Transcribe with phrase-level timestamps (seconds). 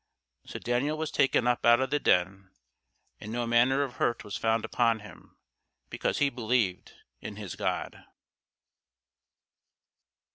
[0.47, 2.49] So Daniel was taken up out of the den,
[3.19, 5.37] and no manner of hurt was found upon him,
[5.91, 8.03] because he believed in his God.